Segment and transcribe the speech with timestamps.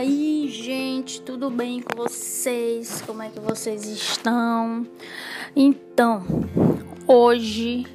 [0.00, 1.20] aí, gente?
[1.20, 3.02] Tudo bem com vocês?
[3.06, 4.86] Como é que vocês estão?
[5.54, 6.24] Então,
[7.06, 7.86] hoje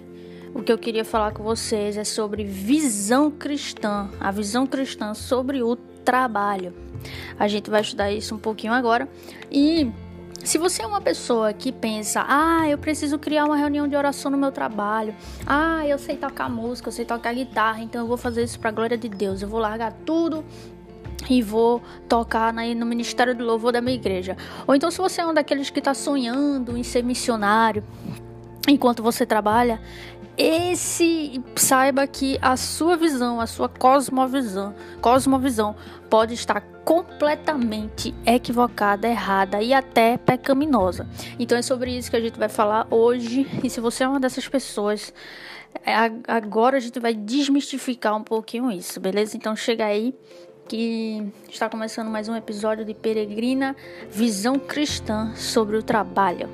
[0.54, 5.64] o que eu queria falar com vocês é sobre visão cristã, a visão cristã sobre
[5.64, 6.76] o trabalho.
[7.40, 9.10] A gente vai estudar isso um pouquinho agora
[9.52, 9.92] e
[10.44, 14.30] se você é uma pessoa que pensa, ah, eu preciso criar uma reunião de oração
[14.30, 18.16] no meu trabalho, ah, eu sei tocar música, eu sei tocar guitarra, então eu vou
[18.16, 20.46] fazer isso para a glória de Deus, eu vou largar tudo
[21.30, 24.38] e vou tocar no Ministério do Louvor da minha igreja.
[24.68, 27.84] Ou então, se você é um daqueles que está sonhando em ser missionário
[28.68, 29.80] enquanto você trabalha,
[30.38, 35.76] esse saiba que a sua visão, a sua cosmovisão, cosmovisão
[36.10, 41.08] pode estar completamente equivocada, errada e até pecaminosa.
[41.40, 43.48] Então é sobre isso que a gente vai falar hoje.
[43.64, 45.14] E se você é uma dessas pessoas,
[45.86, 45.94] é,
[46.28, 49.36] agora a gente vai desmistificar um pouquinho isso, beleza?
[49.38, 50.14] Então chega aí
[50.68, 53.76] que está começando mais um episódio de Peregrina
[54.10, 56.50] Visão Cristã sobre o Trabalho.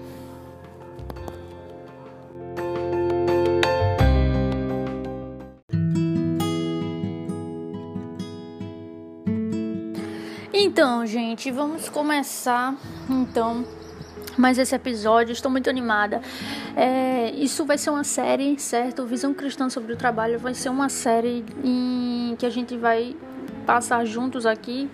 [10.53, 12.75] Então, gente, vamos começar
[13.09, 13.65] então
[14.37, 15.31] mais esse episódio.
[15.31, 16.21] Estou muito animada.
[16.75, 19.05] É, isso vai ser uma série, certo?
[19.05, 23.15] Visão Cristã sobre o Trabalho vai ser uma série em que a gente vai
[23.71, 24.89] passar juntos aqui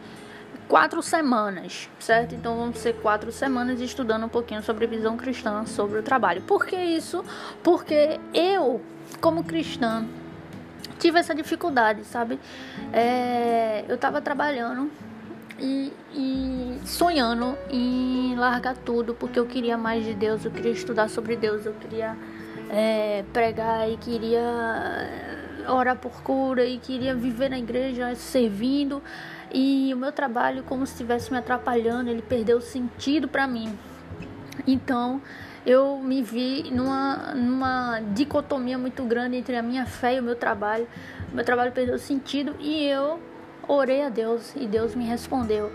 [0.67, 2.36] quatro semanas, certo?
[2.36, 6.44] Então vão ser quatro semanas estudando um pouquinho sobre visão cristã sobre o trabalho.
[6.44, 7.25] Por que isso?
[7.64, 8.80] Porque eu,
[9.20, 10.05] como cristã,
[11.00, 12.39] tive essa dificuldade, sabe?
[12.94, 14.92] É, eu tava trabalhando
[15.58, 21.09] e, e, sonhando em largar tudo porque eu queria mais de Deus, eu queria estudar
[21.09, 22.16] sobre Deus, eu queria
[22.70, 24.44] é, pregar e queria
[25.68, 29.02] orar por cura e queria viver na igreja servindo
[29.54, 33.78] e o meu trabalho como se estivesse me atrapalhando, ele perdeu sentido para mim.
[34.66, 35.22] Então,
[35.66, 40.36] eu me vi numa, numa dicotomia muito grande entre a minha fé e o meu
[40.36, 40.88] trabalho.
[41.32, 43.20] O meu trabalho perdeu sentido e eu
[43.67, 45.72] orei a Deus e Deus me respondeu.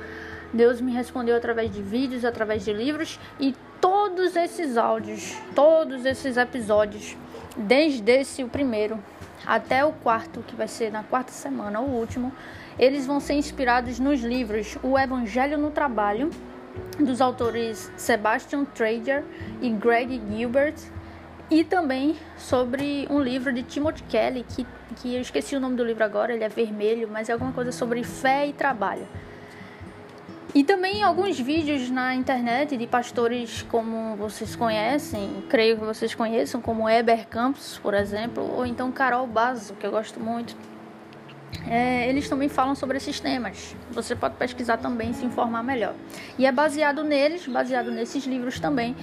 [0.53, 6.37] Deus me respondeu através de vídeos, através de livros e todos esses áudios, todos esses
[6.37, 7.17] episódios,
[7.57, 9.03] desde esse o primeiro
[9.47, 12.33] até o quarto, que vai ser na quarta semana, o último,
[12.79, 16.31] eles vão ser inspirados nos livros O Evangelho no Trabalho,
[16.99, 19.25] dos autores Sebastian Trager
[19.61, 20.77] e Greg Gilbert,
[21.51, 24.67] e também sobre um livro de Timothy Kelly, que,
[24.97, 27.71] que eu esqueci o nome do livro agora, ele é vermelho, mas é alguma coisa
[27.71, 29.07] sobre fé e trabalho.
[30.55, 36.61] E também alguns vídeos na internet de pastores como vocês conhecem, creio que vocês conheçam,
[36.61, 40.55] como Eber Campos, por exemplo, ou então Carol Basso, que eu gosto muito.
[41.67, 43.75] É, eles também falam sobre esses temas.
[43.93, 45.95] Você pode pesquisar também se informar melhor.
[46.39, 48.95] E é baseado neles, baseado nesses livros também,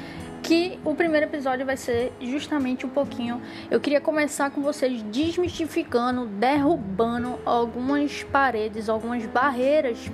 [0.44, 3.42] que o primeiro episódio vai ser justamente um pouquinho.
[3.72, 10.12] Eu queria começar com vocês desmistificando, derrubando algumas paredes, algumas barreiras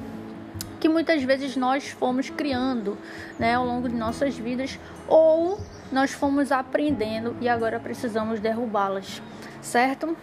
[0.85, 2.95] que muitas vezes nós fomos criando
[3.39, 5.59] né, ao longo de nossas vidas ou
[5.91, 9.19] nós fomos aprendendo e agora precisamos derrubá-las,
[9.63, 10.15] certo?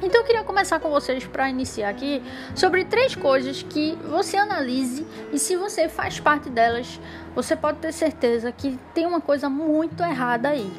[0.00, 2.22] Então eu queria começar com vocês para iniciar aqui
[2.54, 7.00] sobre três coisas que você analise e se você faz parte delas,
[7.34, 10.72] você pode ter certeza que tem uma coisa muito errada aí.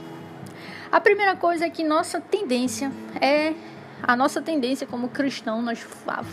[0.90, 2.90] A primeira coisa é que nossa tendência
[3.20, 3.54] é
[4.04, 5.86] a nossa tendência como cristão, nós,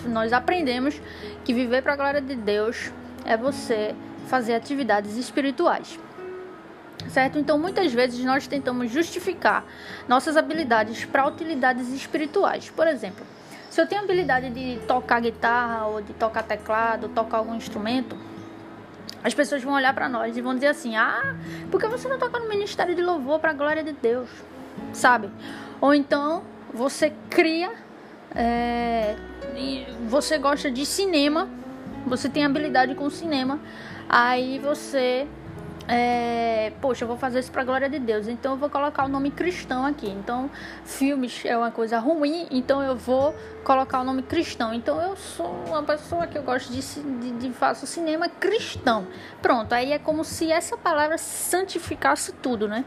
[0.07, 1.01] nós aprendemos
[1.45, 2.91] que viver para a glória de Deus
[3.25, 3.95] é você
[4.27, 5.99] fazer atividades espirituais.
[7.09, 7.39] Certo?
[7.39, 9.65] Então, muitas vezes nós tentamos justificar
[10.09, 12.71] nossas habilidades para utilidades espirituais.
[12.71, 13.25] Por exemplo,
[13.71, 18.17] se eu tenho habilidade de tocar guitarra ou de tocar teclado, tocar algum instrumento,
[19.23, 21.37] as pessoas vão olhar para nós e vão dizer assim: "Ah,
[21.71, 24.29] por que você não toca no ministério de louvor para a glória de Deus?"
[24.93, 25.31] Sabe?
[25.81, 26.43] Ou então,
[26.73, 27.73] você cria,
[28.35, 29.17] é,
[30.09, 31.49] você gosta de cinema,
[32.07, 33.61] você tem habilidade com cinema,
[34.09, 35.27] aí você
[35.91, 39.09] é, poxa, eu vou fazer isso para glória de Deus, então eu vou colocar o
[39.09, 40.07] nome cristão aqui.
[40.07, 40.51] Então,
[40.85, 43.35] filmes é uma coisa ruim, então eu vou
[43.65, 44.75] colocar o nome cristão.
[44.75, 49.07] Então, eu sou uma pessoa que eu gosto de, de, de faço cinema cristão.
[49.41, 52.85] Pronto, aí é como se essa palavra santificasse tudo, né?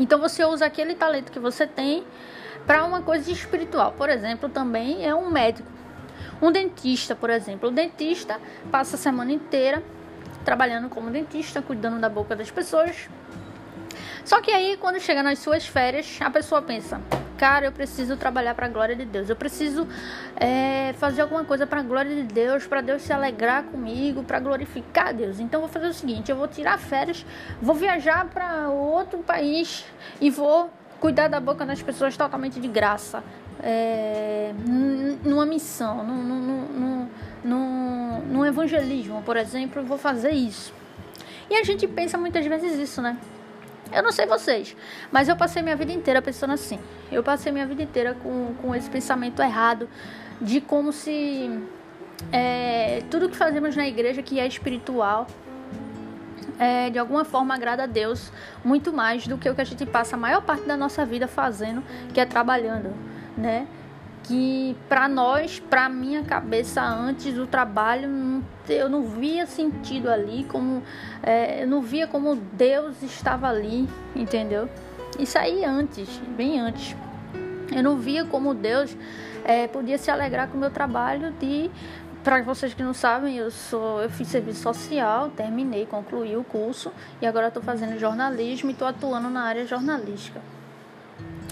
[0.00, 2.04] Então, você usa aquele talento que você tem
[2.68, 3.92] para uma coisa espiritual.
[3.92, 5.66] Por exemplo, também é um médico.
[6.40, 7.70] Um dentista, por exemplo.
[7.70, 8.38] O dentista
[8.70, 9.82] passa a semana inteira
[10.44, 13.08] trabalhando como dentista, cuidando da boca das pessoas.
[14.22, 17.00] Só que aí, quando chega nas suas férias, a pessoa pensa:
[17.38, 19.30] cara, eu preciso trabalhar para a glória de Deus.
[19.30, 19.88] Eu preciso
[20.36, 24.38] é, fazer alguma coisa para a glória de Deus, para Deus se alegrar comigo, para
[24.38, 25.40] glorificar Deus.
[25.40, 27.24] Então, vou fazer o seguinte: eu vou tirar férias,
[27.62, 29.86] vou viajar para outro país
[30.20, 30.70] e vou
[31.00, 33.22] cuidar da boca das pessoas totalmente de graça.
[33.60, 34.52] É,
[35.24, 36.04] numa missão,
[37.44, 40.72] num, evangelismo, por exemplo, vou fazer isso.
[41.50, 43.16] E a gente pensa muitas vezes isso, né?
[43.92, 44.76] Eu não sei vocês,
[45.10, 46.78] mas eu passei minha vida inteira pensando assim.
[47.10, 49.88] Eu passei minha vida inteira com, com esse pensamento errado
[50.40, 51.50] de como se
[52.30, 55.26] é, tudo que fazemos na igreja que é espiritual
[56.58, 58.32] é, de alguma forma agrada a Deus
[58.64, 61.28] muito mais do que o que a gente passa a maior parte da nossa vida
[61.28, 61.82] fazendo,
[62.12, 62.92] que é trabalhando,
[63.36, 63.66] né?
[64.28, 70.82] que para nós, para minha cabeça antes do trabalho, eu não via sentido ali, como
[71.22, 74.68] é, eu não via como Deus estava ali, entendeu?
[75.18, 76.94] Isso aí antes, bem antes.
[77.74, 78.94] Eu não via como Deus
[79.44, 81.70] é, podia se alegrar com o meu trabalho de
[82.28, 86.92] para vocês que não sabem, eu sou, eu fiz serviço social, terminei, concluí o curso
[87.22, 90.38] e agora estou fazendo jornalismo e estou atuando na área jornalística,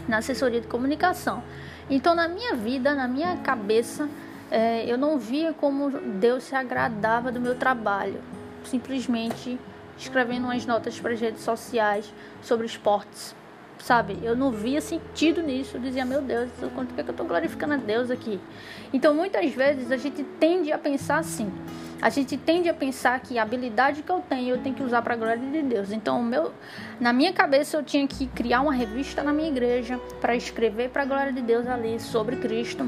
[0.06, 1.42] na assessoria de comunicação.
[1.88, 4.06] Então, na minha vida, na minha cabeça,
[4.50, 8.20] é, eu não via como Deus se agradava do meu trabalho,
[8.62, 9.58] simplesmente
[9.96, 12.12] escrevendo umas notas para as redes sociais
[12.42, 13.34] sobre esportes,
[13.78, 14.18] sabe?
[14.22, 17.26] Eu não via sentido nisso, eu dizia, meu Deus, quanto que, é que eu estou
[17.26, 18.40] glorificando a Deus aqui?
[18.92, 21.50] Então, muitas vezes a gente tende a pensar assim.
[22.00, 25.00] A gente tende a pensar que a habilidade que eu tenho eu tenho que usar
[25.00, 25.92] para a glória de Deus.
[25.92, 26.52] Então, meu,
[27.00, 31.02] na minha cabeça eu tinha que criar uma revista na minha igreja para escrever para
[31.02, 32.86] a glória de Deus ali sobre Cristo.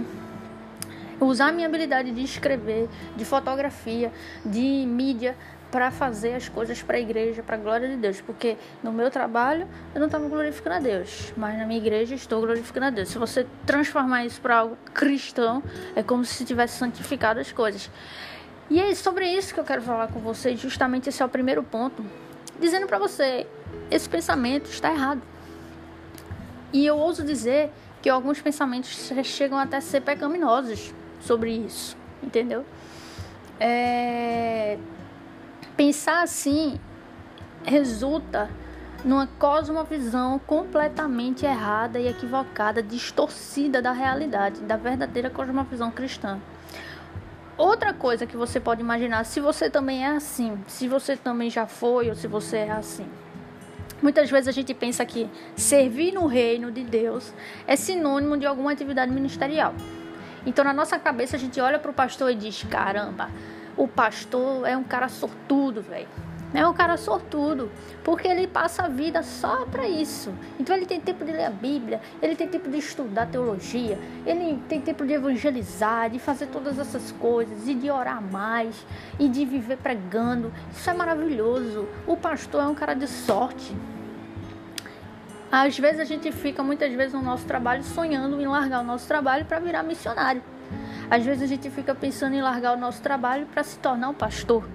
[1.20, 4.12] Usar a minha habilidade de escrever, de fotografia,
[4.44, 5.34] de mídia
[5.70, 9.10] para fazer as coisas para a igreja, para a glória de Deus, porque no meu
[9.10, 13.08] trabalho eu não estava glorificando a Deus, mas na minha igreja estou glorificando a Deus.
[13.08, 15.62] Se você transformar isso para algo cristão,
[15.94, 17.90] é como se tivesse santificado as coisas.
[18.70, 21.62] E é sobre isso que eu quero falar com você, justamente esse é o primeiro
[21.62, 22.04] ponto,
[22.58, 23.46] dizendo para você,
[23.90, 25.22] esse pensamento está errado.
[26.72, 27.70] E eu ouso dizer
[28.02, 32.64] que alguns pensamentos chegam até a ser pecaminosos sobre isso, entendeu?
[33.58, 34.78] É...
[35.78, 36.76] Pensar assim
[37.62, 38.50] resulta
[39.04, 46.40] numa cosmovisão completamente errada e equivocada, distorcida da realidade, da verdadeira cosmovisão cristã.
[47.56, 51.64] Outra coisa que você pode imaginar, se você também é assim, se você também já
[51.64, 53.06] foi ou se você é assim.
[54.02, 57.32] Muitas vezes a gente pensa que servir no reino de Deus
[57.68, 59.72] é sinônimo de alguma atividade ministerial.
[60.44, 63.28] Então, na nossa cabeça, a gente olha para o pastor e diz: caramba,
[63.78, 66.08] o pastor é um cara sortudo, velho
[66.54, 67.70] é um cara sortudo,
[68.02, 70.32] porque ele passa a vida só para isso.
[70.58, 74.58] Então ele tem tempo de ler a Bíblia, ele tem tempo de estudar teologia, ele
[74.68, 78.86] tem tempo de evangelizar, de fazer todas essas coisas, e de orar mais,
[79.18, 80.52] e de viver pregando.
[80.72, 81.86] Isso é maravilhoso.
[82.06, 83.76] O pastor é um cara de sorte.
[85.50, 89.06] Às vezes a gente fica muitas vezes no nosso trabalho sonhando em largar o nosso
[89.06, 90.42] trabalho para virar missionário.
[91.10, 94.14] Às vezes a gente fica pensando em largar o nosso trabalho para se tornar um
[94.14, 94.68] pastor.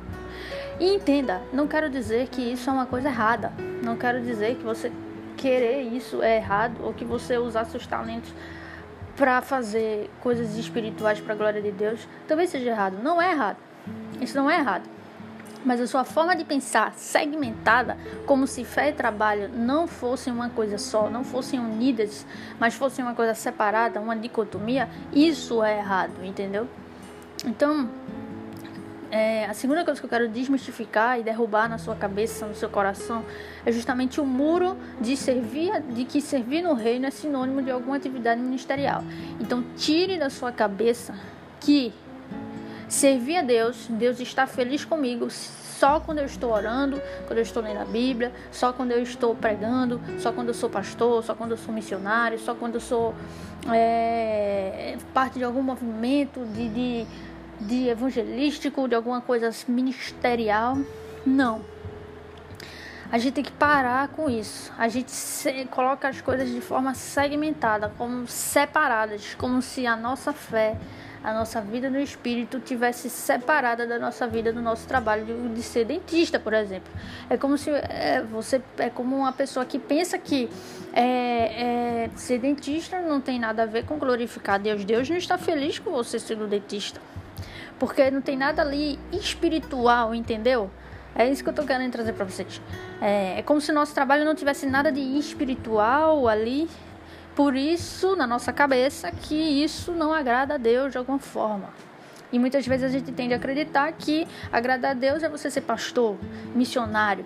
[0.80, 3.54] E entenda, não quero dizer que isso é uma coisa errada.
[3.84, 4.92] Não quero dizer que você
[5.38, 8.34] querer isso é errado ou que você usar seus talentos
[9.16, 12.98] para fazer coisas espirituais para a glória de Deus talvez seja errado.
[13.04, 13.58] Não é errado.
[14.20, 14.90] Isso não é errado.
[15.66, 20.50] Mas a sua forma de pensar segmentada, como se fé e trabalho não fossem uma
[20.50, 22.26] coisa só, não fossem unidas,
[22.60, 26.68] mas fossem uma coisa separada, uma dicotomia, isso é errado, entendeu?
[27.46, 27.90] Então,
[29.14, 32.68] é, a segunda coisa que eu quero desmistificar e derrubar na sua cabeça, no seu
[32.68, 33.24] coração,
[33.64, 37.96] é justamente o muro de servir, de que servir no reino é sinônimo de alguma
[37.96, 39.04] atividade ministerial.
[39.40, 41.14] Então, tire da sua cabeça
[41.60, 41.94] que
[42.94, 47.62] servir a Deus, Deus está feliz comigo só quando eu estou orando, quando eu estou
[47.62, 51.52] lendo a Bíblia, só quando eu estou pregando, só quando eu sou pastor, só quando
[51.52, 53.14] eu sou missionário, só quando eu sou
[53.74, 57.08] é, parte de algum movimento de, de
[57.60, 60.78] de evangelístico, de alguma coisa ministerial.
[61.26, 61.62] Não.
[63.12, 64.72] A gente tem que parar com isso.
[64.78, 70.34] A gente se, coloca as coisas de forma segmentada, como separadas, como se a nossa
[70.34, 70.78] fé,
[71.24, 75.64] a nossa vida no espírito tivesse separada da nossa vida, do nosso trabalho de, de
[75.64, 76.92] ser dentista, por exemplo.
[77.30, 80.50] É como se é, você é como uma pessoa que pensa que
[80.92, 84.84] é, é, ser dentista não tem nada a ver com glorificar Deus.
[84.84, 87.00] Deus não está feliz com você sendo dentista.
[87.80, 90.70] Porque não tem nada ali espiritual, entendeu?
[91.16, 92.62] É isso que eu tô querendo trazer para vocês.
[93.00, 96.68] É, é, como se nosso trabalho não tivesse nada de espiritual ali,
[97.36, 101.70] por isso, na nossa cabeça, que isso não agrada a Deus de alguma forma.
[102.32, 105.62] E muitas vezes a gente tende a acreditar que agradar a Deus é você ser
[105.62, 106.18] pastor,
[106.56, 107.26] missionário.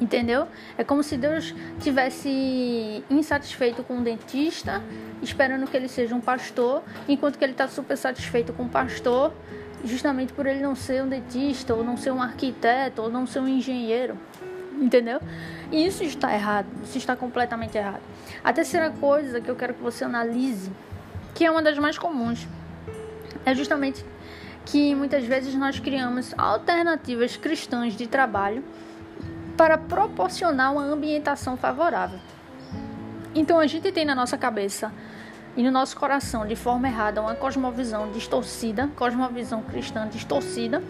[0.00, 0.48] Entendeu?
[0.78, 4.82] É como se Deus tivesse insatisfeito com um dentista,
[5.22, 9.32] esperando que ele seja um pastor, enquanto que ele está super satisfeito com o pastor,
[9.84, 13.40] justamente por ele não ser um dentista, ou não ser um arquiteto, ou não ser
[13.40, 14.18] um engenheiro.
[14.80, 15.20] Entendeu?
[15.70, 18.02] E isso está errado, isso está completamente errado.
[18.42, 20.70] A terceira coisa que eu quero que você analise,
[21.34, 22.46] que é uma das mais comuns,
[23.44, 24.04] é justamente
[24.66, 28.64] que muitas vezes nós criamos alternativas cristãs de trabalho
[29.56, 32.18] para proporcionar uma ambientação favorável.
[33.34, 34.92] Então a gente tem na nossa cabeça
[35.56, 40.82] e no nosso coração, de forma errada, uma cosmovisão distorcida, cosmovisão cristã distorcida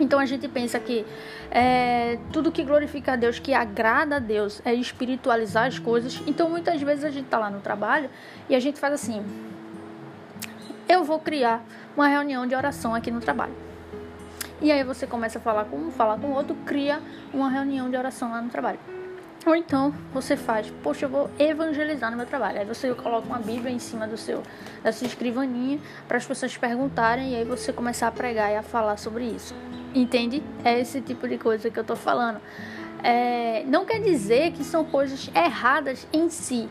[0.00, 1.04] então a gente pensa que
[1.50, 6.20] é, tudo que glorifica a Deus, que agrada a Deus, é espiritualizar as coisas.
[6.26, 8.10] Então muitas vezes a gente está lá no trabalho
[8.48, 9.24] e a gente faz assim:
[10.88, 11.62] eu vou criar
[11.96, 13.54] uma reunião de oração aqui no trabalho.
[14.60, 17.00] E aí você começa a falar com um, falar com o outro, cria
[17.32, 18.78] uma reunião de oração lá no trabalho.
[19.46, 22.58] Ou então você faz, poxa, eu vou evangelizar no meu trabalho.
[22.60, 24.42] Aí você coloca uma Bíblia em cima do seu,
[24.82, 28.62] da sua escrivaninha para as pessoas perguntarem e aí você começar a pregar e a
[28.62, 29.54] falar sobre isso.
[29.94, 30.42] Entende?
[30.62, 32.40] É esse tipo de coisa que eu tô falando.
[33.02, 36.68] É, não quer dizer que são coisas erradas em si.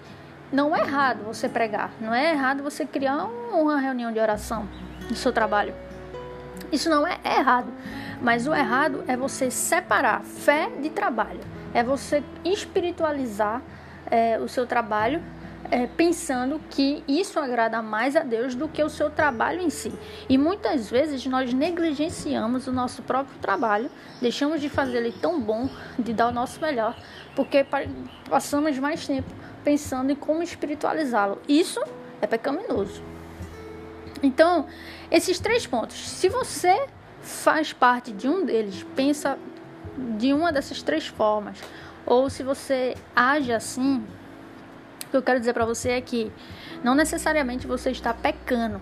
[0.51, 1.91] Não é errado você pregar.
[1.99, 4.69] Não é errado você criar uma reunião de oração
[5.09, 5.73] no seu trabalho.
[6.71, 7.73] Isso não é errado.
[8.21, 11.39] Mas o errado é você separar fé de trabalho.
[11.73, 13.61] É você espiritualizar
[14.09, 15.21] é, o seu trabalho
[15.71, 19.91] é, pensando que isso agrada mais a Deus do que o seu trabalho em si.
[20.27, 23.89] E muitas vezes nós negligenciamos o nosso próprio trabalho,
[24.21, 26.97] deixamos de fazer ele tão bom, de dar o nosso melhor,
[27.35, 27.65] porque
[28.29, 29.29] passamos mais tempo
[29.63, 31.39] pensando em como espiritualizá-lo.
[31.47, 31.81] Isso
[32.21, 33.03] é pecaminoso.
[34.23, 34.65] Então,
[35.11, 36.87] esses três pontos, se você
[37.21, 39.37] faz parte de um deles, pensa
[40.17, 41.61] de uma dessas três formas,
[42.05, 44.03] ou se você age assim,
[45.05, 46.31] o que eu quero dizer para você é que
[46.83, 48.81] não necessariamente você está pecando,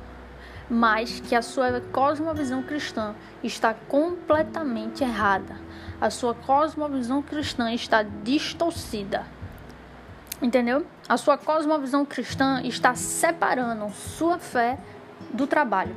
[0.70, 5.56] mas que a sua cosmovisão cristã está completamente errada.
[6.00, 9.26] A sua cosmovisão cristã está distorcida.
[10.42, 10.86] Entendeu?
[11.08, 14.78] A sua cosmovisão cristã está separando sua fé
[15.34, 15.96] do trabalho.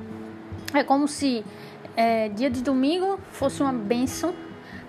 [0.73, 1.45] É como se
[1.97, 4.35] é, dia de domingo fosse uma bênção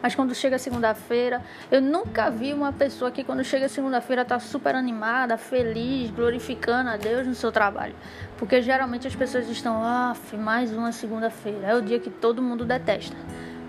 [0.01, 4.75] mas quando chega segunda-feira, eu nunca vi uma pessoa que quando chega segunda-feira tá super
[4.75, 7.96] animada, feliz, glorificando a Deus no seu trabalho.
[8.38, 11.67] Porque geralmente as pessoas estão, ah, mais uma segunda-feira.
[11.67, 13.15] É o dia que todo mundo detesta.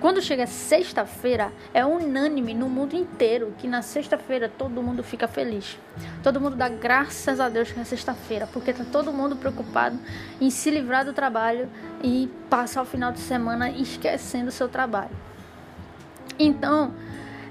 [0.03, 5.79] Quando chega sexta-feira, é unânime no mundo inteiro que na sexta-feira todo mundo fica feliz.
[6.25, 9.97] Todo mundo dá graças a Deus que é sexta-feira, porque tá todo mundo preocupado
[10.41, 11.69] em se livrar do trabalho
[12.03, 15.32] e passar o final de semana esquecendo o seu trabalho.
[16.39, 16.93] Então,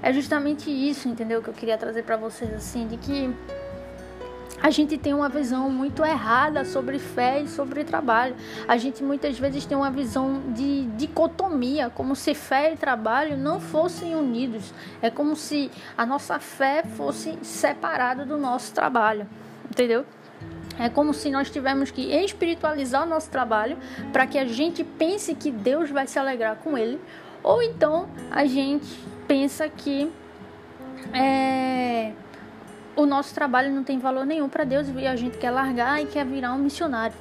[0.02, 1.42] é justamente isso, entendeu?
[1.42, 3.34] Que eu queria trazer para vocês, assim, de que
[4.62, 8.36] a gente tem uma visão muito errada sobre fé e sobre trabalho.
[8.68, 13.58] A gente muitas vezes tem uma visão de dicotomia, como se fé e trabalho não
[13.58, 14.72] fossem unidos.
[15.02, 19.26] É como se a nossa fé fosse separada do nosso trabalho,
[19.68, 20.06] entendeu?
[20.78, 23.76] É como se nós tivéssemos que espiritualizar o nosso trabalho
[24.12, 27.00] para que a gente pense que Deus vai se alegrar com ele,
[27.42, 30.10] ou então a gente pensa que
[31.12, 32.12] é,
[32.96, 36.06] o nosso trabalho não tem valor nenhum para Deus e a gente quer largar e
[36.06, 37.16] quer virar um missionário,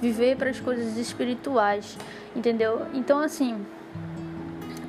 [0.00, 1.96] viver para as coisas espirituais,
[2.34, 2.86] entendeu?
[2.92, 3.64] Então, assim,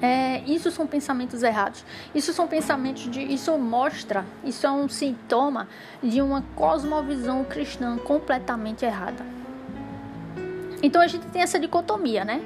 [0.03, 1.85] é, isso são pensamentos errados.
[2.13, 3.21] Isso são pensamentos de.
[3.21, 5.69] Isso mostra, isso é um sintoma
[6.03, 9.25] de uma cosmovisão cristã completamente errada.
[10.81, 12.41] Então a gente tem essa dicotomia, né?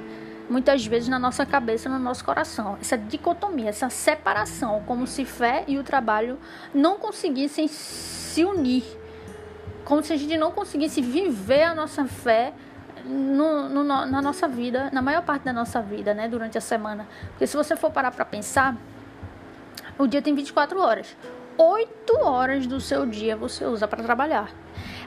[0.50, 2.77] Muitas vezes na nossa cabeça, no nosso coração.
[2.82, 6.39] Essa dicotomia, essa separação, como se fé e o trabalho
[6.74, 8.84] não conseguissem se unir.
[9.84, 12.54] Como se a gente não conseguisse viver a nossa fé
[13.06, 17.08] no, no, na nossa vida, na maior parte da nossa vida, né, durante a semana.
[17.30, 18.75] Porque se você for parar para pensar,
[19.98, 21.16] o dia tem 24 horas.
[21.58, 24.51] 8 horas do seu dia você usa para trabalhar.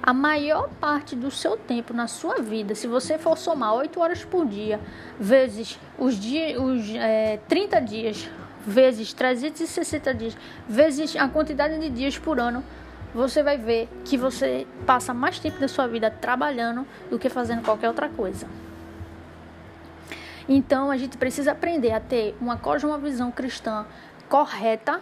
[0.03, 4.25] A maior parte do seu tempo na sua vida, se você for somar 8 horas
[4.25, 4.81] por dia,
[5.19, 8.31] vezes os, dias, os é, 30 dias,
[8.67, 12.65] vezes 360 dias, vezes a quantidade de dias por ano,
[13.15, 17.63] você vai ver que você passa mais tempo da sua vida trabalhando do que fazendo
[17.63, 18.47] qualquer outra coisa.
[20.49, 23.85] Então a gente precisa aprender a ter uma cosmovisão cristã
[24.29, 25.01] correta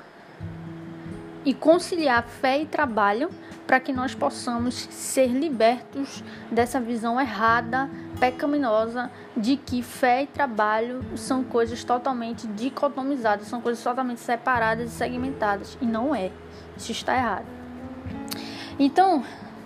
[1.48, 3.30] e conciliar fé e trabalho
[3.66, 7.88] para que nós possamos ser libertos dessa visão errada,
[8.20, 14.94] pecaminosa de que fé e trabalho são coisas totalmente dicotomizadas, são coisas totalmente separadas e
[14.94, 15.78] segmentadas.
[15.80, 16.30] E não é.
[16.76, 17.46] Isso está errado.
[18.78, 19.24] Então,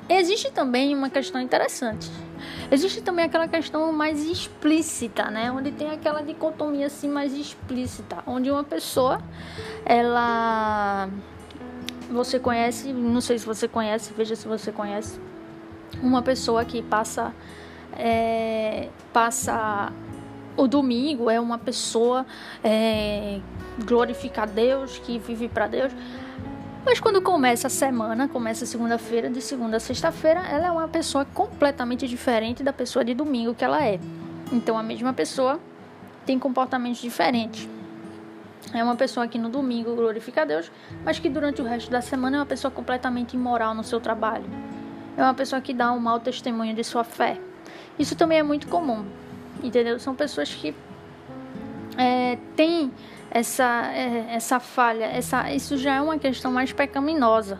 [0.08, 2.08] existe também uma questão interessante.
[2.70, 5.50] Existe também aquela questão mais explícita, né?
[5.50, 9.20] Onde tem aquela dicotomia assim mais explícita, onde uma pessoa
[9.84, 11.08] ela
[12.12, 15.20] você conhece, não sei se você conhece, veja se você conhece,
[16.02, 17.32] uma pessoa que passa
[17.94, 19.92] é, passa
[20.56, 22.26] o domingo é uma pessoa
[22.62, 23.40] é,
[24.36, 25.92] a Deus, que vive para Deus.
[26.84, 31.24] Mas quando começa a semana, começa segunda-feira, de segunda a sexta-feira, ela é uma pessoa
[31.24, 34.00] completamente diferente da pessoa de domingo que ela é.
[34.50, 35.60] Então a mesma pessoa
[36.26, 37.68] tem comportamentos diferentes.
[38.72, 40.70] É uma pessoa que no domingo glorifica a Deus,
[41.04, 44.44] mas que durante o resto da semana é uma pessoa completamente imoral no seu trabalho.
[45.16, 47.38] É uma pessoa que dá um mau testemunho de sua fé.
[47.98, 49.04] Isso também é muito comum,
[49.62, 49.98] entendeu?
[49.98, 50.74] São pessoas que
[51.98, 52.90] é, têm
[53.30, 57.58] essa, é, essa falha, essa, isso já é uma questão mais pecaminosa,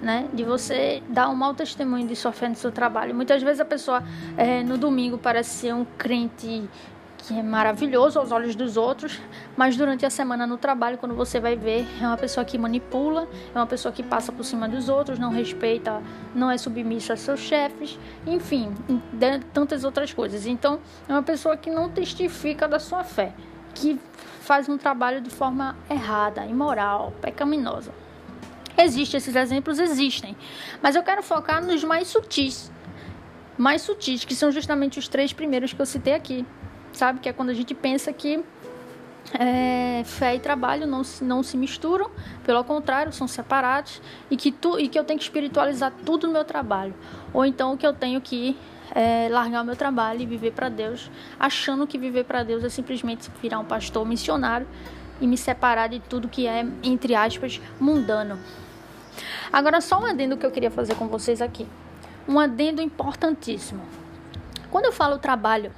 [0.00, 0.28] né?
[0.32, 3.14] De você dar um mau testemunho de sua fé no seu trabalho.
[3.14, 4.02] Muitas vezes a pessoa
[4.36, 6.68] é, no domingo parece ser um crente
[7.18, 9.20] que é maravilhoso aos olhos dos outros,
[9.56, 13.28] mas durante a semana no trabalho, quando você vai ver, é uma pessoa que manipula,
[13.54, 16.00] é uma pessoa que passa por cima dos outros, não respeita,
[16.34, 18.72] não é submissa a seus chefes, enfim,
[19.52, 20.46] tantas outras coisas.
[20.46, 23.32] Então, é uma pessoa que não testifica da sua fé,
[23.74, 24.00] que
[24.40, 27.92] faz um trabalho de forma errada, imoral, pecaminosa.
[28.76, 30.36] Existem esses exemplos, existem,
[30.80, 32.70] mas eu quero focar nos mais sutis.
[33.58, 36.46] Mais sutis, que são justamente os três primeiros que eu citei aqui
[36.98, 37.20] sabe?
[37.20, 38.44] Que é quando a gente pensa que
[39.38, 42.10] é, fé e trabalho não se, não se misturam,
[42.44, 46.32] pelo contrário, são separados e que, tu, e que eu tenho que espiritualizar tudo no
[46.32, 46.94] meu trabalho.
[47.32, 48.56] Ou então que eu tenho que
[48.94, 52.68] é, largar o meu trabalho e viver para Deus, achando que viver para Deus é
[52.68, 54.66] simplesmente virar um pastor missionário
[55.20, 58.38] e me separar de tudo que é, entre aspas, mundano.
[59.52, 61.66] Agora, só um adendo que eu queria fazer com vocês aqui.
[62.26, 63.82] Um adendo importantíssimo.
[64.70, 65.72] Quando eu falo trabalho,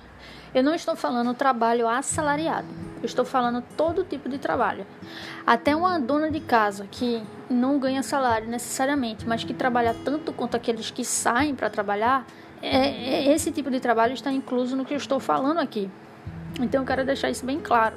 [0.54, 2.66] eu não estou falando trabalho assalariado,
[3.02, 4.86] eu estou falando todo tipo de trabalho.
[5.46, 10.56] Até uma dona de casa que não ganha salário necessariamente, mas que trabalha tanto quanto
[10.56, 12.26] aqueles que saem para trabalhar,
[12.62, 15.90] é, é, esse tipo de trabalho está incluso no que eu estou falando aqui.
[16.60, 17.96] Então eu quero deixar isso bem claro.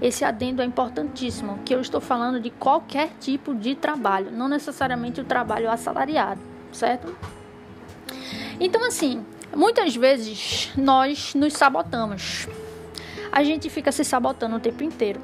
[0.00, 5.20] Esse adendo é importantíssimo, que eu estou falando de qualquer tipo de trabalho, não necessariamente
[5.20, 6.40] o trabalho assalariado,
[6.72, 7.16] certo?
[8.58, 12.48] Então assim, Muitas vezes nós nos sabotamos.
[13.30, 15.20] A gente fica se sabotando o tempo inteiro.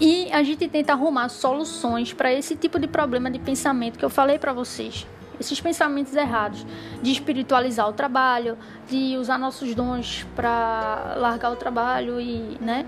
[0.00, 4.10] E a gente tenta arrumar soluções para esse tipo de problema de pensamento que eu
[4.10, 5.06] falei para vocês.
[5.38, 6.66] Esses pensamentos errados
[7.00, 12.84] de espiritualizar o trabalho, de usar nossos dons para largar o trabalho e, né?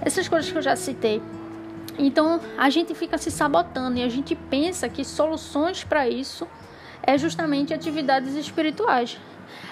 [0.00, 1.20] Essas coisas que eu já citei.
[1.98, 6.48] Então, a gente fica se sabotando e a gente pensa que soluções para isso
[7.02, 9.18] é justamente atividades espirituais.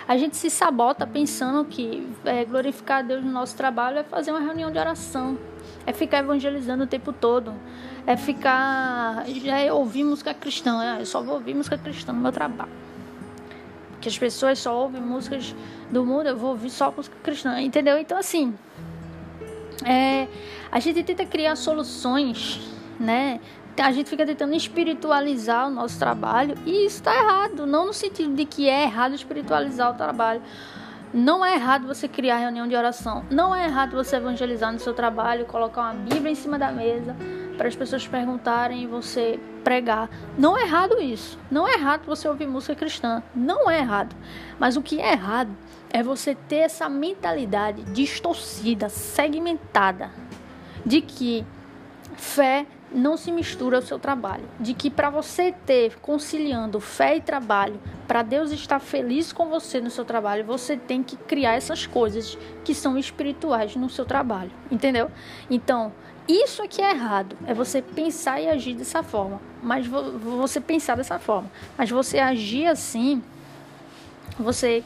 [0.09, 4.31] A gente se sabota pensando que é, glorificar a Deus no nosso trabalho é fazer
[4.31, 5.39] uma reunião de oração,
[5.85, 7.53] é ficar evangelizando o tempo todo,
[8.07, 9.27] é ficar.
[9.27, 10.79] já é ouvir música cristã.
[10.81, 12.71] Ah, eu só vou ouvir música cristã no meu trabalho.
[13.91, 15.55] Porque as pessoas só ouvem músicas
[15.91, 17.99] do mundo, eu vou ouvir só música cristã, entendeu?
[17.99, 18.57] Então, assim,
[19.85, 20.27] é,
[20.73, 22.61] a gente tenta criar soluções,
[22.99, 23.41] né?
[23.81, 27.67] A gente fica tentando espiritualizar o nosso trabalho e isso está errado.
[27.67, 30.43] Não no sentido de que é errado espiritualizar o trabalho.
[31.13, 33.25] Não é errado você criar reunião de oração.
[33.31, 37.17] Não é errado você evangelizar no seu trabalho, colocar uma Bíblia em cima da mesa
[37.57, 40.09] para as pessoas perguntarem e você pregar.
[40.37, 41.39] Não é errado isso.
[41.51, 43.23] Não é errado você ouvir música cristã.
[43.35, 44.15] Não é errado.
[44.59, 45.51] Mas o que é errado
[45.91, 50.11] é você ter essa mentalidade distorcida, segmentada,
[50.85, 51.45] de que
[52.17, 54.45] fé não se mistura ao seu trabalho.
[54.59, 59.81] De que para você ter conciliando fé e trabalho, para Deus estar feliz com você
[59.81, 64.51] no seu trabalho, você tem que criar essas coisas que são espirituais no seu trabalho,
[64.71, 65.11] entendeu?
[65.51, 65.93] Então,
[66.27, 71.19] isso aqui é errado, é você pensar e agir dessa forma, mas você pensar dessa
[71.19, 73.23] forma, mas você agir assim,
[74.39, 74.85] você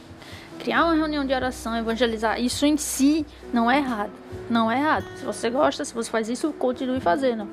[0.59, 4.11] criar uma reunião de oração, evangelizar, isso em si não é errado.
[4.49, 5.05] Não é errado.
[5.17, 7.47] Se você gosta, se você faz isso, continue fazendo.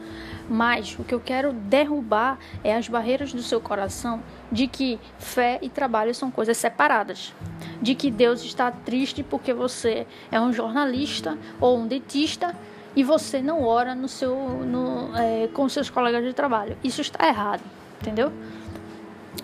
[0.53, 5.61] Mas o que eu quero derrubar é as barreiras do seu coração de que fé
[5.63, 7.33] e trabalho são coisas separadas.
[7.81, 12.53] De que Deus está triste porque você é um jornalista ou um dentista
[12.97, 16.77] e você não ora no seu, no, é, com seus colegas de trabalho.
[16.83, 17.63] Isso está errado,
[18.01, 18.33] entendeu?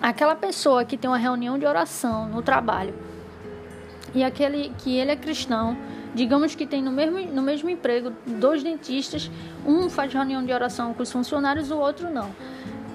[0.03, 2.92] Aquela pessoa que tem uma reunião de oração no trabalho
[4.12, 5.77] e aquele que ele é cristão,
[6.17, 9.31] digamos que tem no mesmo, no mesmo emprego dois dentistas,
[9.67, 12.35] um faz reunião de oração com os funcionários, o outro não.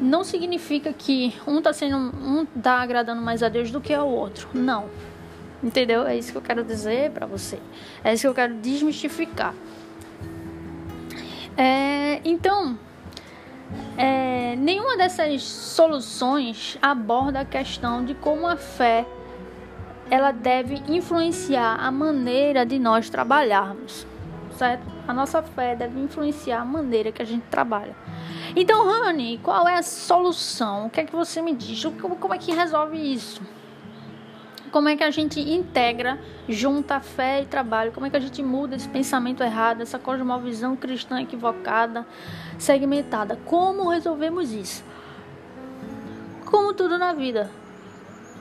[0.02, 4.08] Não significa que um está sendo um tá agradando mais a Deus do que o
[4.08, 4.50] outro.
[4.56, 4.86] Não.
[5.64, 6.08] Entendeu?
[6.08, 7.60] É isso que eu quero dizer para você.
[8.04, 9.54] É isso que eu quero desmistificar.
[11.56, 12.80] É, então,
[13.96, 19.06] é, nenhuma dessas soluções aborda a questão de como a fé
[20.12, 24.06] ela deve influenciar a maneira de nós trabalharmos,
[24.58, 24.84] certo?
[25.08, 27.96] A nossa fé deve influenciar a maneira que a gente trabalha.
[28.54, 30.88] Então, Rani, qual é a solução?
[30.88, 31.86] O que é que você me diz?
[32.20, 33.42] Como é que resolve isso?
[34.70, 37.94] Como é que a gente integra, junta fé e trabalho?
[37.94, 42.06] Como é que a gente muda esse pensamento errado, essa cosmovisão cristã equivocada,
[42.60, 43.40] segmentada?
[43.46, 44.84] Como resolvemos isso?
[46.46, 47.50] Como tudo na vida,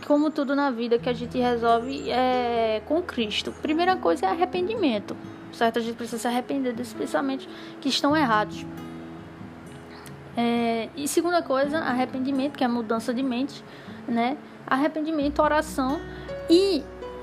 [0.07, 3.53] como tudo na vida que a gente resolve é com Cristo.
[3.63, 5.17] Primeira coisa é arrependimento,
[5.53, 5.79] certo?
[5.79, 7.49] A gente precisa se arrepender desses pensamentos
[7.81, 8.65] que estão errados.
[10.37, 13.65] É, e segunda coisa, arrependimento, que é mudança de mente,
[14.07, 14.37] né?
[14.67, 16.01] Arrependimento, oração
[16.49, 16.83] e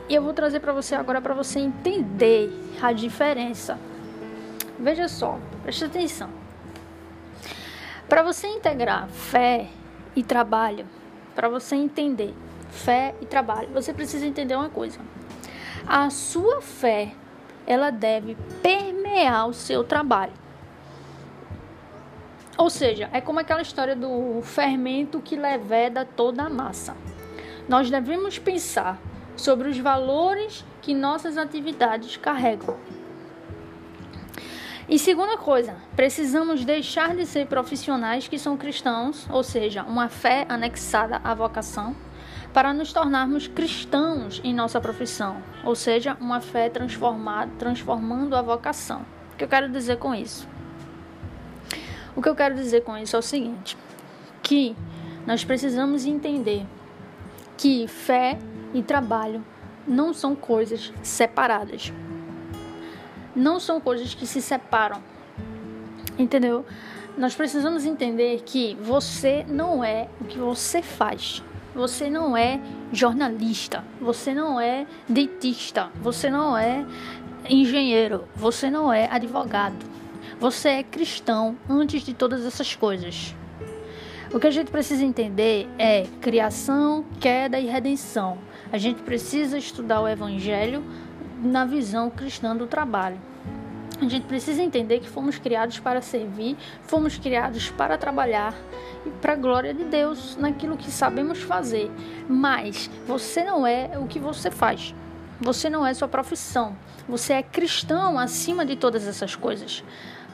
[0.09, 3.77] eu vou trazer para você agora para você entender a diferença.
[4.79, 6.29] Veja só, preste atenção.
[8.07, 9.67] Para você integrar fé
[10.15, 10.85] e trabalho,
[11.35, 12.33] para você entender
[12.69, 14.99] fé e trabalho, você precisa entender uma coisa.
[15.85, 17.13] A sua fé,
[17.65, 20.33] ela deve permear o seu trabalho.
[22.57, 26.95] Ou seja, é como aquela história do fermento que leveda toda a massa.
[27.69, 28.99] Nós devemos pensar
[29.35, 32.75] sobre os valores que nossas atividades carregam.
[34.89, 40.45] E segunda coisa, precisamos deixar de ser profissionais que são cristãos, ou seja, uma fé
[40.47, 41.93] anexada à vocação,
[42.57, 49.05] para nos tornarmos cristãos em nossa profissão, ou seja, uma fé transformada, transformando a vocação.
[49.31, 50.47] O que eu quero dizer com isso?
[52.15, 53.77] O que eu quero dizer com isso é o seguinte:
[54.41, 54.75] que
[55.27, 56.65] nós precisamos entender
[57.55, 58.39] que fé
[58.73, 59.45] e trabalho
[59.87, 61.93] não são coisas separadas.
[63.35, 64.99] Não são coisas que se separam.
[66.17, 66.65] Entendeu?
[67.15, 71.43] Nós precisamos entender que você não é o que você faz.
[71.77, 72.59] Você não é
[72.91, 76.83] jornalista, você não é dentista, você não é
[77.47, 79.85] engenheiro, você não é advogado.
[80.39, 83.35] Você é cristão antes de todas essas coisas.
[84.33, 88.39] O que a gente precisa entender é criação, queda e redenção.
[88.71, 90.83] A gente precisa estudar o evangelho
[91.43, 93.19] na visão cristã do trabalho.
[93.99, 98.53] A gente precisa entender que fomos criados para servir, fomos criados para trabalhar
[99.03, 101.89] e para a glória de Deus naquilo que sabemos fazer.
[102.29, 104.93] Mas você não é o que você faz.
[105.41, 106.77] Você não é sua profissão.
[107.09, 109.83] Você é cristão acima de todas essas coisas.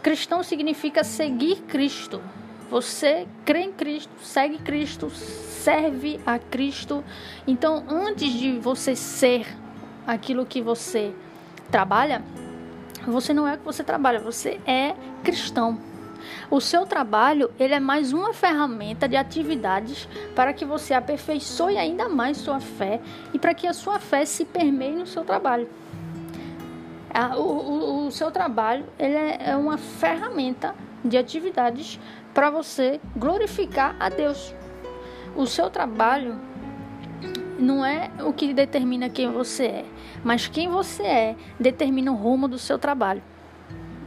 [0.01, 2.21] Cristão significa seguir Cristo.
[2.69, 7.03] Você crê em Cristo, segue Cristo, serve a Cristo.
[7.47, 9.47] Então, antes de você ser
[10.05, 11.13] aquilo que você
[11.71, 12.21] trabalha,
[13.11, 15.77] você não é o que você trabalha, você é cristão.
[16.49, 22.07] O seu trabalho, ele é mais uma ferramenta de atividades para que você aperfeiçoe ainda
[22.07, 23.01] mais sua fé
[23.33, 25.67] e para que a sua fé se permeie no seu trabalho.
[27.37, 31.99] O, o, o seu trabalho ele é, é uma ferramenta de atividades
[32.33, 34.53] para você glorificar a Deus.
[35.35, 36.39] O seu trabalho
[37.59, 39.85] não é o que determina quem você é,
[40.23, 43.21] mas quem você é determina o rumo do seu trabalho.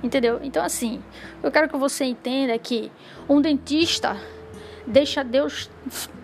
[0.03, 0.41] Entendeu?
[0.43, 1.03] Então, assim,
[1.43, 2.91] eu quero que você entenda que
[3.29, 4.17] um dentista
[4.87, 5.71] deixa Deus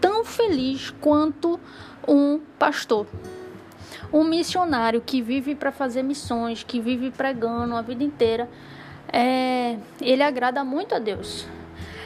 [0.01, 1.59] tão feliz quanto
[2.07, 3.07] um pastor.
[4.13, 8.49] Um missionário que vive para fazer missões, que vive pregando a vida inteira,
[9.11, 11.47] é, ele agrada muito a Deus.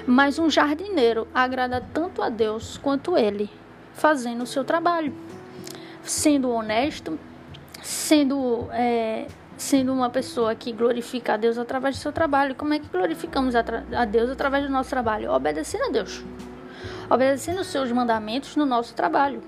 [0.06, 3.50] Mas um jardineiro agrada tanto a Deus quanto ele,
[3.92, 5.12] fazendo o seu trabalho,
[6.02, 7.18] sendo honesto,
[7.86, 12.56] sendo, é, sendo uma pessoa que glorifica a Deus através do seu trabalho.
[12.56, 13.64] Como é que glorificamos a,
[13.96, 15.30] a Deus através do nosso trabalho?
[15.30, 16.24] Obedecendo a Deus,
[17.08, 19.40] obedecendo os seus mandamentos no nosso trabalho.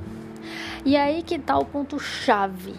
[0.85, 2.75] E aí que está o ponto-chave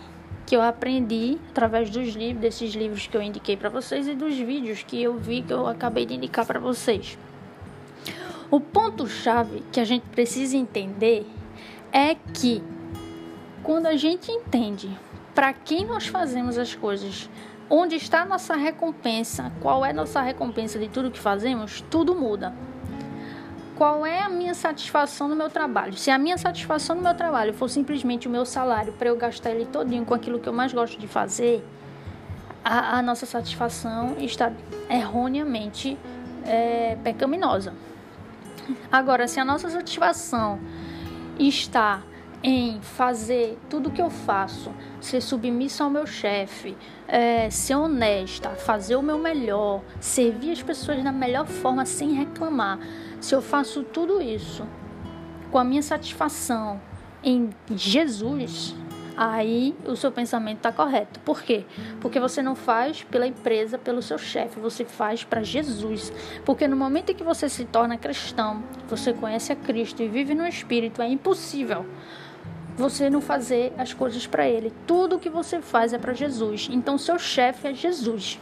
[0.45, 4.35] que eu aprendi através dos livros, desses livros que eu indiquei para vocês e dos
[4.35, 7.17] vídeos que eu vi que eu acabei de indicar para vocês.
[8.49, 11.27] O ponto-chave que a gente precisa entender
[11.91, 12.63] é que
[13.61, 14.89] quando a gente entende
[15.33, 17.29] para quem nós fazemos as coisas
[17.69, 22.15] onde está a nossa recompensa, qual é a nossa recompensa de tudo que fazemos, tudo
[22.15, 22.53] muda.
[23.77, 25.93] Qual é a minha satisfação no meu trabalho?
[25.93, 29.51] Se a minha satisfação no meu trabalho for simplesmente o meu salário para eu gastar
[29.51, 31.63] ele todinho com aquilo que eu mais gosto de fazer,
[32.65, 34.51] a, a nossa satisfação está
[34.89, 35.97] erroneamente
[36.45, 37.73] é, pecaminosa.
[38.91, 40.59] Agora, se a nossa satisfação
[41.39, 42.03] está
[42.41, 44.71] em fazer tudo que eu faço,
[45.01, 51.03] ser submissa ao meu chefe, é, ser honesta, fazer o meu melhor, servir as pessoas
[51.03, 52.79] da melhor forma sem reclamar.
[53.19, 54.65] Se eu faço tudo isso
[55.51, 56.79] com a minha satisfação
[57.21, 58.73] em Jesus,
[59.17, 61.19] aí o seu pensamento está correto.
[61.19, 61.65] Por quê?
[61.99, 66.13] Porque você não faz pela empresa, pelo seu chefe, você faz para Jesus.
[66.45, 70.33] Porque no momento em que você se torna cristão, você conhece a Cristo e vive
[70.33, 71.85] no Espírito, é impossível
[72.79, 74.71] você não fazer as coisas para Ele.
[74.87, 76.69] Tudo que você faz é para Jesus.
[76.71, 78.39] Então, seu chefe é Jesus.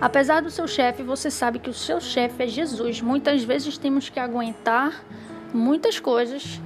[0.00, 3.02] Apesar do seu chefe, você sabe que o seu chefe é Jesus.
[3.02, 5.04] Muitas vezes temos que aguentar
[5.52, 6.58] muitas coisas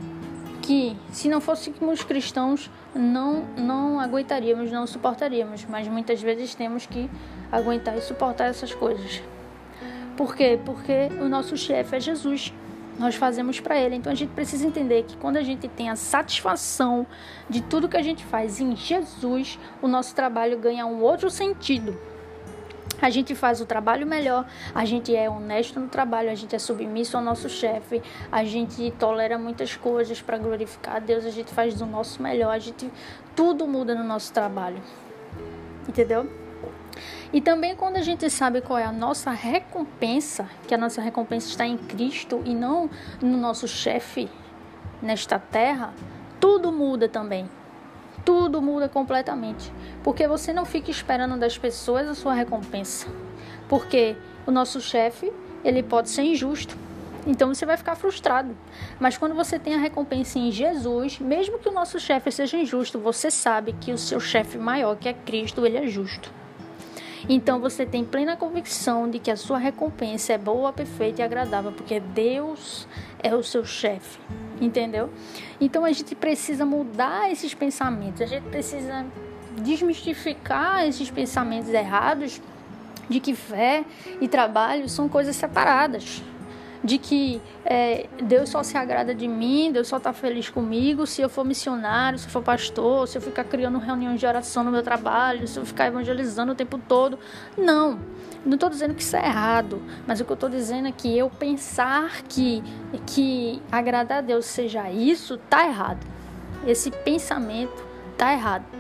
[0.63, 5.65] que, se não fôssemos cristãos, não, não aguentaríamos, não suportaríamos.
[5.65, 7.11] Mas muitas vezes temos que
[7.51, 9.21] aguentar e suportar essas coisas.
[10.17, 10.59] Por quê?
[10.65, 12.53] Porque o nosso chefe é Jesus
[13.01, 13.97] nós fazemos para Ele.
[13.97, 17.07] Então a gente precisa entender que quando a gente tem a satisfação
[17.49, 21.99] de tudo que a gente faz em Jesus, o nosso trabalho ganha um outro sentido.
[23.01, 26.59] A gente faz o trabalho melhor, a gente é honesto no trabalho, a gente é
[26.59, 31.51] submisso ao nosso chefe, a gente tolera muitas coisas para glorificar a Deus, a gente
[31.51, 32.91] faz do nosso melhor, a gente
[33.35, 34.83] tudo muda no nosso trabalho.
[35.89, 36.40] Entendeu?
[37.33, 41.49] E também quando a gente sabe qual é a nossa recompensa, que a nossa recompensa
[41.49, 44.29] está em Cristo e não no nosso chefe
[45.01, 45.95] nesta terra,
[46.41, 47.49] tudo muda também.
[48.25, 49.73] Tudo muda completamente.
[50.03, 53.07] Porque você não fica esperando das pessoas a sua recompensa.
[53.69, 55.33] Porque o nosso chefe,
[55.65, 56.77] ele pode ser injusto.
[57.27, 58.57] Então você vai ficar frustrado.
[58.99, 62.99] Mas quando você tem a recompensa em Jesus, mesmo que o nosso chefe seja injusto,
[62.99, 66.40] você sabe que o seu chefe maior, que é Cristo, ele é justo.
[67.29, 71.73] Então você tem plena convicção de que a sua recompensa é boa, perfeita e agradável,
[71.73, 72.87] porque Deus
[73.23, 74.19] é o seu chefe,
[74.61, 75.11] entendeu?
[75.61, 79.05] Então a gente precisa mudar esses pensamentos, a gente precisa
[79.61, 82.41] desmistificar esses pensamentos errados
[83.09, 83.85] de que fé
[84.21, 86.23] e trabalho são coisas separadas
[86.83, 91.21] de que é, Deus só se agrada de mim, Deus só está feliz comigo se
[91.21, 94.71] eu for missionário, se eu for pastor, se eu ficar criando reuniões de oração no
[94.71, 97.19] meu trabalho, se eu ficar evangelizando o tempo todo.
[97.57, 97.99] Não,
[98.45, 101.17] não estou dizendo que isso é errado, mas o que eu estou dizendo é que
[101.17, 102.63] eu pensar que,
[103.07, 106.07] que agradar a Deus seja isso, está errado.
[106.67, 108.80] Esse pensamento está errado.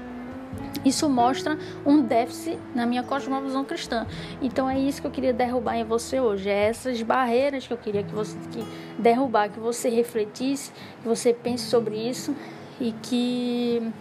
[0.84, 4.06] Isso mostra um déficit na minha cosmovisão cristã.
[4.40, 6.48] Então é isso que eu queria derrubar em você hoje.
[6.48, 8.64] É essas barreiras que eu queria que você que
[8.98, 12.34] derrubar, que você refletisse, que você pense sobre isso
[12.80, 13.92] e que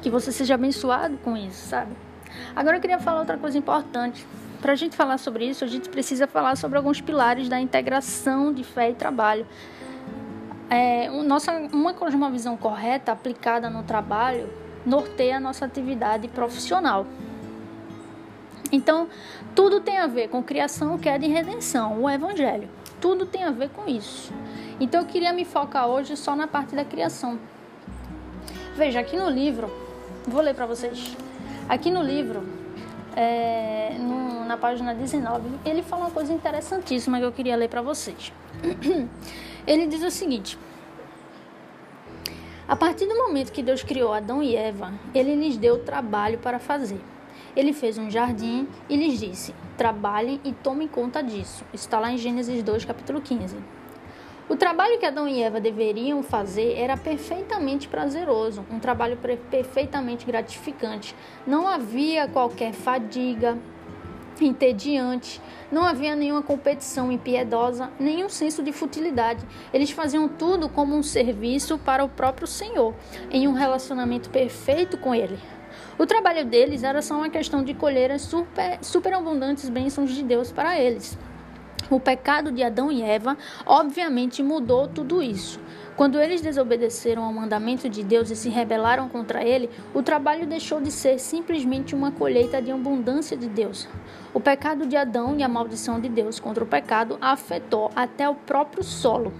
[0.00, 1.90] que você seja abençoado com isso, sabe?
[2.54, 4.24] Agora eu queria falar outra coisa importante.
[4.60, 8.52] Para a gente falar sobre isso, a gente precisa falar sobre alguns pilares da integração
[8.52, 9.44] de fé e trabalho.
[10.70, 14.48] É, nossa, uma cosmovisão correta aplicada no trabalho
[14.88, 17.06] norteia a nossa atividade profissional.
[18.72, 19.08] Então,
[19.54, 22.68] tudo tem a ver com criação, queda e redenção, o evangelho.
[23.00, 24.32] Tudo tem a ver com isso.
[24.80, 27.38] Então, eu queria me focar hoje só na parte da criação.
[28.76, 29.70] Veja, aqui no livro,
[30.26, 31.16] vou ler para vocês.
[31.68, 32.42] Aqui no livro,
[33.16, 37.82] é, no, na página 19, ele fala uma coisa interessantíssima que eu queria ler para
[37.82, 38.32] vocês.
[39.66, 40.58] Ele diz o seguinte:
[42.68, 46.58] a partir do momento que Deus criou Adão e Eva, ele lhes deu trabalho para
[46.58, 47.00] fazer.
[47.56, 51.64] Ele fez um jardim e lhes disse: Trabalhem e tomem conta disso.
[51.72, 53.56] Está lá em Gênesis 2, capítulo 15.
[54.50, 59.18] O trabalho que Adão e Eva deveriam fazer era perfeitamente prazeroso, um trabalho
[59.50, 61.14] perfeitamente gratificante.
[61.46, 63.56] Não havia qualquer fadiga,
[64.46, 69.44] entediante, não havia nenhuma competição impiedosa, nenhum senso de futilidade.
[69.72, 72.94] Eles faziam tudo como um serviço para o próprio Senhor,
[73.30, 75.38] em um relacionamento perfeito com Ele.
[75.98, 80.52] O trabalho deles era só uma questão de colher as super, superabundantes bênçãos de Deus
[80.52, 81.18] para eles.
[81.90, 85.58] O pecado de Adão e Eva, obviamente, mudou tudo isso.
[85.98, 90.80] Quando eles desobedeceram ao mandamento de Deus e se rebelaram contra ele, o trabalho deixou
[90.80, 93.88] de ser simplesmente uma colheita de abundância de Deus.
[94.32, 98.36] O pecado de Adão e a maldição de Deus contra o pecado afetou até o
[98.36, 99.32] próprio solo.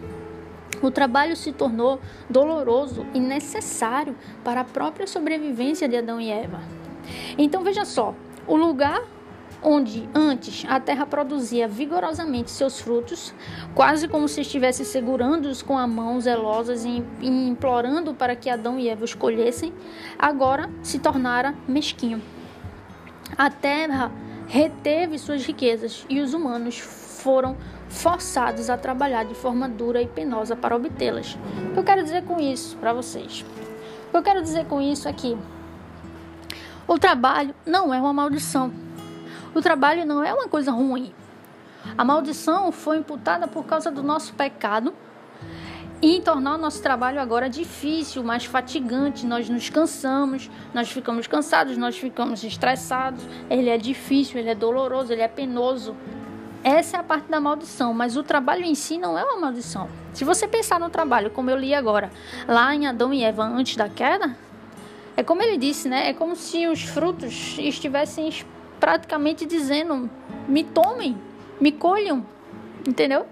[0.83, 6.61] O trabalho se tornou doloroso e necessário para a própria sobrevivência de Adão e Eva.
[7.39, 8.17] Então veja só,
[8.49, 9.05] o lugar
[9.63, 13.35] onde antes a terra produzia vigorosamente seus frutos,
[13.75, 18.89] quase como se estivesse segurando-os com a mão zelosas e implorando para que Adão e
[18.89, 19.73] Eva os colhessem,
[20.19, 22.23] agora se tornara mesquinho.
[23.37, 24.11] A terra
[24.47, 27.57] reteve suas riquezas e os humanos foram
[27.89, 31.37] forçados a trabalhar de forma dura e penosa para obtê-las.
[31.71, 33.45] O que eu quero dizer com isso para vocês?
[34.09, 35.37] O que eu quero dizer com isso é que
[36.87, 38.88] o trabalho não é uma maldição.
[39.59, 41.13] O trabalho não é uma coisa ruim.
[41.97, 44.95] A maldição foi imputada por causa do nosso pecado
[46.01, 49.27] e tornar o nosso trabalho agora difícil, mais fatigante.
[49.27, 53.27] Nós nos cansamos, nós ficamos cansados, nós ficamos estressados.
[53.51, 55.97] Ele é difícil, ele é doloroso, ele é penoso.
[56.63, 59.89] Essa é a parte da maldição, mas o trabalho em si não é uma maldição.
[60.13, 62.13] Se você pensar no trabalho, como eu li agora,
[62.47, 64.37] lá em Adão e Eva antes da queda,
[65.17, 66.11] é como ele disse, né?
[66.11, 68.29] É como se os frutos estivessem
[68.79, 70.11] praticamente dizendo:
[70.47, 71.17] me tomem,
[71.61, 72.25] me colham,
[72.87, 73.27] entendeu?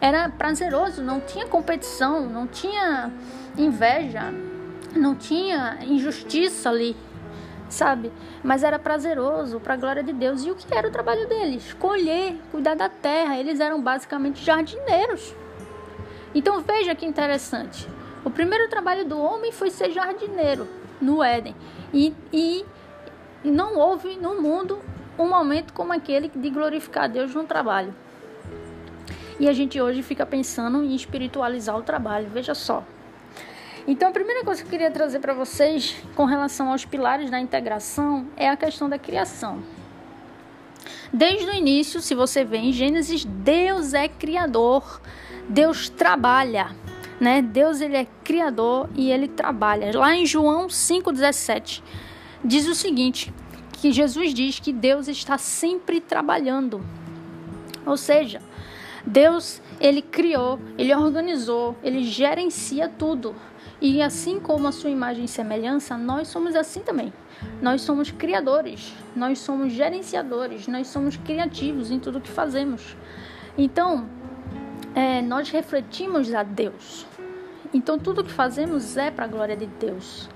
[0.00, 3.10] Era prazeroso, não tinha competição, não tinha
[3.56, 4.32] inveja,
[4.94, 6.96] não tinha injustiça ali,
[7.68, 8.12] sabe?
[8.42, 10.44] Mas era prazeroso para a glória de Deus.
[10.44, 11.72] E o que era o trabalho deles?
[11.74, 13.38] Colher, cuidar da terra.
[13.38, 15.34] Eles eram basicamente jardineiros.
[16.34, 17.88] Então veja que interessante.
[18.24, 20.66] O primeiro trabalho do homem foi ser jardineiro
[21.00, 21.54] no Éden.
[21.92, 22.64] E, e
[23.50, 24.80] não houve no mundo
[25.18, 27.94] um momento como aquele de glorificar Deus no trabalho.
[29.38, 32.84] E a gente hoje fica pensando em espiritualizar o trabalho, veja só.
[33.86, 37.38] Então, a primeira coisa que eu queria trazer para vocês com relação aos pilares da
[37.38, 39.62] integração é a questão da criação.
[41.12, 45.00] Desde o início, se você vê em Gênesis, Deus é criador,
[45.48, 46.74] Deus trabalha,
[47.20, 47.42] né?
[47.42, 49.96] Deus ele é criador e ele trabalha.
[49.96, 51.82] Lá em João 5:17
[52.44, 53.32] diz o seguinte:
[53.72, 56.80] que Jesus diz que Deus está sempre trabalhando.
[57.84, 58.40] Ou seja,
[59.04, 63.34] Deus, ele criou, ele organizou, ele gerencia tudo.
[63.80, 67.12] E assim como a sua imagem e semelhança, nós somos assim também.
[67.60, 72.96] Nós somos criadores, nós somos gerenciadores, nós somos criativos em tudo que fazemos.
[73.58, 74.08] Então,
[74.94, 77.06] é, nós refletimos a Deus.
[77.74, 80.30] Então, tudo que fazemos é para a glória de Deus.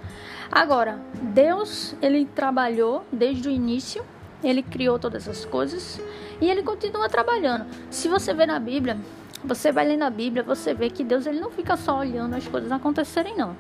[0.51, 4.05] Agora, Deus, ele trabalhou desde o início,
[4.43, 6.01] ele criou todas as coisas
[6.41, 7.67] e ele continua trabalhando.
[7.91, 8.97] Se você vê na Bíblia,
[9.45, 12.47] você vai ler na Bíblia, você vê que Deus ele não fica só olhando as
[12.47, 13.57] coisas acontecerem não.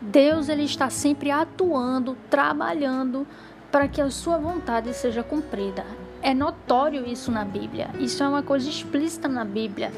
[0.00, 3.26] Deus ele está sempre atuando, trabalhando
[3.72, 5.84] para que a sua vontade seja cumprida.
[6.22, 7.90] É notório isso na Bíblia.
[7.98, 9.92] Isso é uma coisa explícita na Bíblia.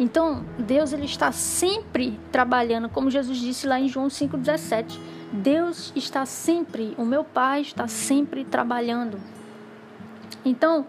[0.00, 4.98] Então, Deus ele está sempre trabalhando, como Jesus disse lá em João 5:17.
[5.30, 9.20] Deus está sempre, o meu Pai está sempre trabalhando.
[10.42, 10.86] Então,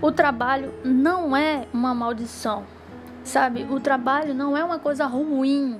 [0.00, 2.64] o trabalho não é uma maldição,
[3.22, 3.66] sabe?
[3.68, 5.78] O trabalho não é uma coisa ruim.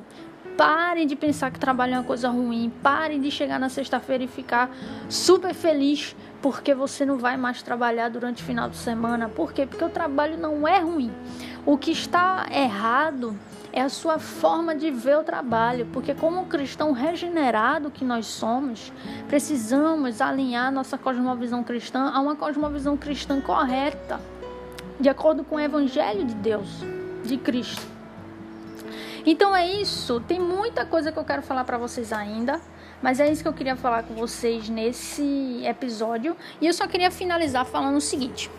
[0.55, 2.70] Parem de pensar que trabalho é uma coisa ruim.
[2.83, 4.70] Parem de chegar na sexta-feira e ficar
[5.09, 9.29] super feliz porque você não vai mais trabalhar durante o final de semana.
[9.31, 9.64] Por quê?
[9.64, 11.11] Porque o trabalho não é ruim.
[11.66, 13.35] O que está errado
[13.72, 18.92] é a sua forma de ver o trabalho, porque como cristão regenerado que nós somos,
[19.29, 24.20] precisamos alinhar nossa cosmovisão cristã a uma cosmovisão cristã correta,
[25.00, 26.68] de acordo com o evangelho de Deus,
[27.24, 27.87] de Cristo.
[29.24, 32.61] Então é isso, tem muita coisa que eu quero falar para vocês ainda,
[33.00, 37.11] mas é isso que eu queria falar com vocês nesse episódio, e eu só queria
[37.11, 38.50] finalizar falando o seguinte: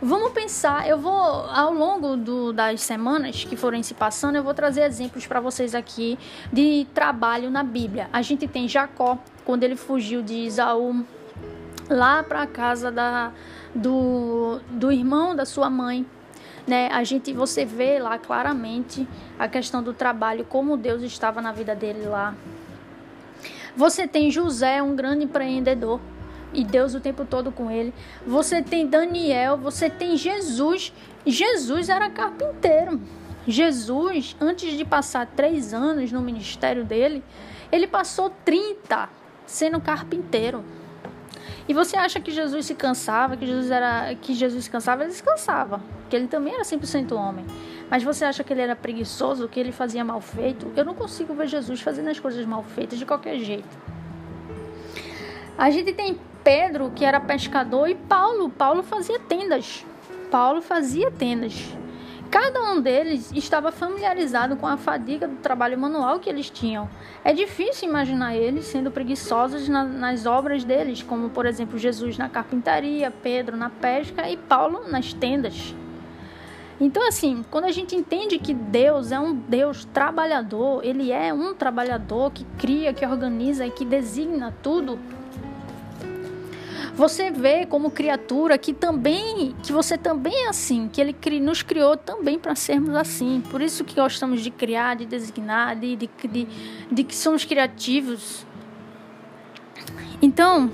[0.00, 4.52] Vamos pensar, eu vou ao longo do, das semanas que forem se passando, eu vou
[4.52, 6.18] trazer exemplos para vocês aqui
[6.52, 8.06] de trabalho na Bíblia.
[8.12, 11.02] A gente tem Jacó, quando ele fugiu de Isaú,
[11.88, 13.32] lá para a casa da,
[13.74, 16.04] do, do irmão da sua mãe.
[16.66, 16.88] Né?
[16.92, 21.74] A gente, você vê lá claramente a questão do trabalho, como Deus estava na vida
[21.74, 22.34] dele lá.
[23.74, 26.00] Você tem José, um grande empreendedor
[26.56, 27.92] e Deus o tempo todo com ele.
[28.26, 30.92] Você tem Daniel, você tem Jesus.
[31.24, 33.00] Jesus era carpinteiro.
[33.46, 37.22] Jesus, antes de passar três anos no ministério dele,
[37.70, 39.08] ele passou 30
[39.46, 40.64] sendo carpinteiro.
[41.68, 45.12] E você acha que Jesus se cansava, que Jesus era que Jesus se cansava, ele
[45.12, 47.44] se cansava, que ele também era 100% homem.
[47.90, 50.72] Mas você acha que ele era preguiçoso, que ele fazia mal feito?
[50.76, 53.76] Eu não consigo ver Jesus fazendo as coisas mal feitas de qualquer jeito.
[55.58, 58.48] A gente tem Pedro, que era pescador, e Paulo.
[58.48, 59.84] Paulo fazia tendas.
[60.30, 61.76] Paulo fazia tendas.
[62.30, 66.88] Cada um deles estava familiarizado com a fadiga do trabalho manual que eles tinham.
[67.24, 72.28] É difícil imaginar eles sendo preguiçosos na, nas obras deles, como por exemplo Jesus na
[72.28, 75.74] carpintaria, Pedro na pesca e Paulo nas tendas.
[76.80, 81.54] Então, assim, quando a gente entende que Deus é um Deus trabalhador, Ele é um
[81.54, 84.96] trabalhador que cria, que organiza e que designa tudo,
[86.96, 91.94] você vê como criatura que também, que você também é assim, que ele nos criou
[91.94, 93.42] também para sermos assim.
[93.50, 96.48] Por isso que gostamos de criar, de designar, de, de, de,
[96.90, 98.46] de que somos criativos.
[100.22, 100.70] Então,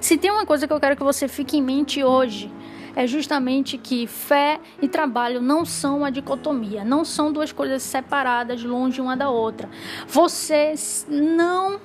[0.00, 2.48] se tem uma coisa que eu quero que você fique em mente hoje,
[2.94, 8.62] é justamente que fé e trabalho não são uma dicotomia, não são duas coisas separadas,
[8.62, 9.68] longe uma da outra.
[10.06, 10.74] Você
[11.08, 11.80] não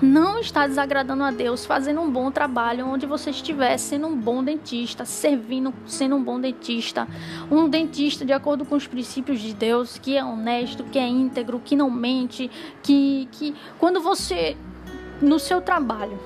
[0.00, 4.42] não está desagradando a Deus, fazendo um bom trabalho onde você estiver, sendo um bom
[4.42, 7.06] dentista, servindo, sendo um bom dentista,
[7.50, 11.60] um dentista de acordo com os princípios de Deus, que é honesto, que é íntegro,
[11.64, 12.50] que não mente,
[12.82, 14.56] que, que quando você
[15.20, 16.18] no seu trabalho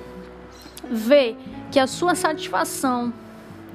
[0.89, 1.35] vê
[1.71, 3.13] que a sua satisfação,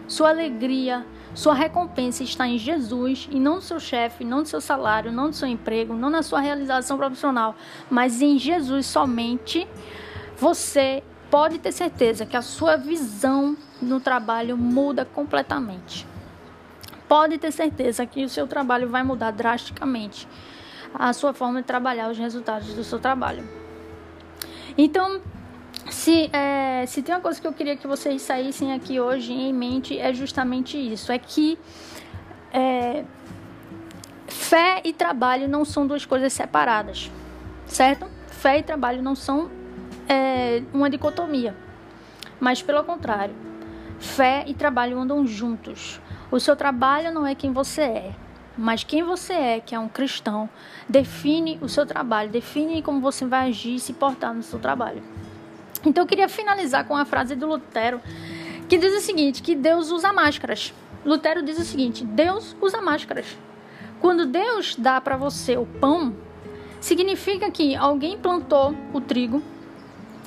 [0.09, 4.61] sua alegria, sua recompensa está em Jesus e não no seu chefe, não no seu
[4.61, 7.55] salário, não no seu emprego, não na sua realização profissional,
[7.91, 9.67] mas em Jesus somente.
[10.37, 16.07] Você pode ter certeza que a sua visão no trabalho muda completamente.
[17.09, 20.29] Pode ter certeza que o seu trabalho vai mudar drasticamente
[20.95, 23.49] a sua forma de trabalhar, os resultados do seu trabalho.
[24.77, 25.21] Então,
[25.91, 29.53] se, é, se tem uma coisa que eu queria que vocês saíssem aqui hoje em
[29.53, 31.59] mente, é justamente isso: é que
[32.53, 33.05] é,
[34.27, 37.11] fé e trabalho não são duas coisas separadas,
[37.67, 38.07] certo?
[38.29, 39.51] Fé e trabalho não são
[40.09, 41.55] é, uma dicotomia,
[42.39, 43.35] mas pelo contrário,
[43.99, 46.01] fé e trabalho andam juntos.
[46.31, 48.15] O seu trabalho não é quem você é,
[48.57, 50.49] mas quem você é, que é um cristão,
[50.89, 55.03] define o seu trabalho, define como você vai agir e se portar no seu trabalho.
[55.85, 58.01] Então eu queria finalizar com a frase do Lutero,
[58.69, 60.73] que diz o seguinte, que Deus usa máscaras.
[61.05, 63.27] Lutero diz o seguinte: Deus usa máscaras.
[64.01, 66.15] Quando Deus dá para você o pão,
[66.81, 69.43] significa que alguém plantou o trigo,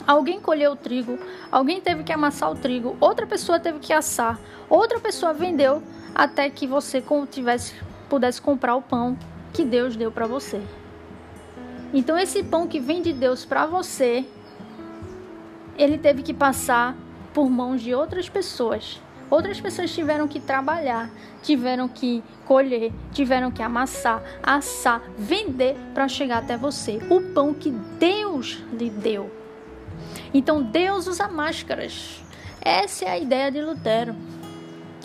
[0.07, 1.17] alguém colheu o trigo,
[1.51, 4.39] alguém teve que amassar o trigo, outra pessoa teve que assar,
[4.69, 5.83] outra pessoa vendeu
[6.13, 7.75] até que você tivesse,
[8.09, 9.17] pudesse comprar o pão
[9.51, 10.61] que Deus deu para você.
[11.93, 14.25] Então esse pão que vem de Deus para você
[15.77, 16.95] ele teve que passar
[17.33, 19.01] por mãos de outras pessoas.
[19.29, 21.09] Outras pessoas tiveram que trabalhar,
[21.41, 26.99] tiveram que colher, tiveram que amassar, assar, vender para chegar até você.
[27.09, 29.31] O pão que Deus lhe deu.
[30.33, 32.23] Então Deus usa máscaras.
[32.61, 34.15] Essa é a ideia de Lutero.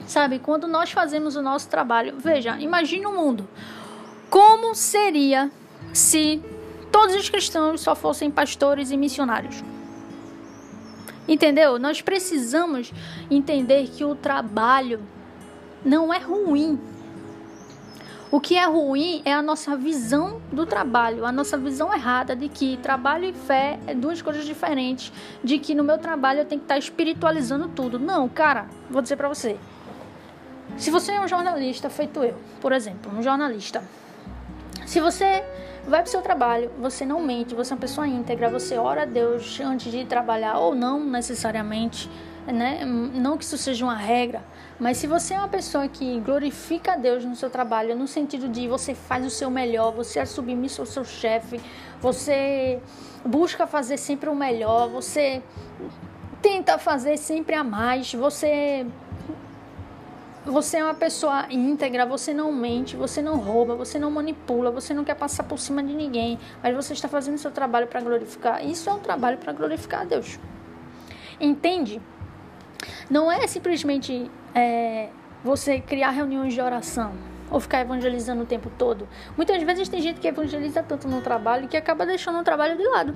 [0.07, 3.49] Sabe, quando nós fazemos o nosso trabalho, veja, imagine o um mundo.
[4.29, 5.51] Como seria
[5.93, 6.43] se
[6.91, 9.63] todos os cristãos só fossem pastores e missionários?
[11.29, 11.79] Entendeu?
[11.79, 12.93] Nós precisamos
[13.31, 15.01] entender que o trabalho
[15.85, 16.79] não é ruim.
[18.33, 22.49] O que é ruim é a nossa visão do trabalho, a nossa visão errada de
[22.49, 25.13] que trabalho e fé é duas coisas diferentes,
[25.43, 27.99] de que no meu trabalho eu tenho que estar espiritualizando tudo.
[27.99, 29.57] Não, cara, vou dizer para você.
[30.77, 33.83] Se você é um jornalista feito eu, por exemplo, um jornalista,
[34.87, 35.43] se você
[35.91, 39.03] vai para o seu trabalho, você não mente, você é uma pessoa íntegra, você ora
[39.03, 42.09] a Deus antes de trabalhar ou não necessariamente,
[42.47, 42.85] né?
[42.85, 44.43] Não que isso seja uma regra,
[44.79, 48.49] mas se você é uma pessoa que glorifica a Deus no seu trabalho, no sentido
[48.49, 51.61] de você faz o seu melhor, você é submisso ao seu chefe,
[52.01, 52.81] você
[53.27, 55.43] busca fazer sempre o melhor, você
[56.41, 58.87] tenta fazer sempre a mais, você
[60.45, 64.95] você é uma pessoa íntegra, você não mente, você não rouba, você não manipula, você
[64.95, 68.65] não quer passar por cima de ninguém, mas você está fazendo seu trabalho para glorificar.
[68.65, 70.39] Isso é um trabalho para glorificar a Deus.
[71.39, 72.01] Entende?
[73.11, 75.11] Não é simplesmente é,
[75.45, 77.13] você criar reuniões de oração
[77.51, 79.07] ou ficar evangelizando o tempo todo.
[79.37, 82.85] Muitas vezes tem gente que evangeliza tanto no trabalho que acaba deixando o trabalho de
[82.85, 83.15] lado.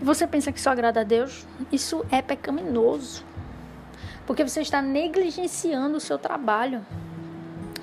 [0.00, 1.46] E você pensa que isso agrada a Deus?
[1.70, 3.24] Isso é pecaminoso
[4.26, 6.84] porque você está negligenciando o seu trabalho.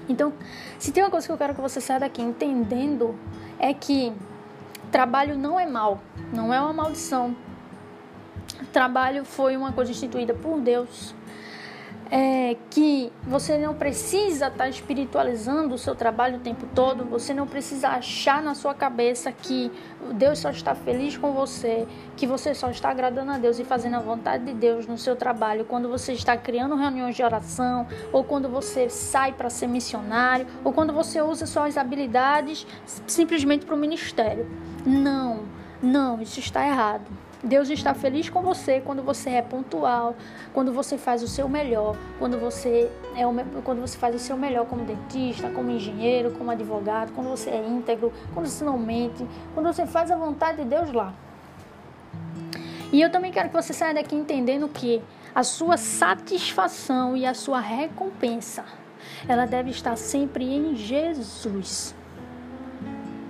[0.08, 0.34] Então,
[0.78, 3.16] se tem uma coisa que eu quero que você saia daqui entendendo,
[3.58, 4.12] é que
[4.92, 6.02] trabalho não é mal,
[6.34, 7.36] não é uma maldição.
[8.72, 11.16] Trabalho foi uma coisa instituída por Deus.
[12.12, 17.34] É, que você não precisa estar tá espiritualizando o seu trabalho o tempo todo, você
[17.34, 19.72] não precisa achar na sua cabeça que
[20.14, 23.96] Deus só está feliz com você, que você só está agradando a Deus e fazendo
[23.96, 28.24] a vontade de Deus no seu trabalho, quando você está criando reuniões de oração, ou
[28.24, 32.68] quando você sai para ser missionário, ou quando você usa suas habilidades
[33.08, 34.46] simplesmente para o ministério.
[34.86, 35.42] Não,
[35.82, 37.10] não, isso está errado.
[37.44, 40.16] Deus está feliz com você quando você é pontual,
[40.54, 43.34] quando você faz o seu melhor, quando você é o,
[43.64, 47.68] quando você faz o seu melhor como dentista, como engenheiro, como advogado, quando você é
[47.68, 51.14] íntegro, quando você não mente, quando você faz a vontade de Deus lá.
[52.94, 55.02] E eu também quero que você saia daqui entendendo que
[55.36, 58.64] a sua satisfação e a sua recompensa,
[59.28, 61.94] ela deve estar sempre em Jesus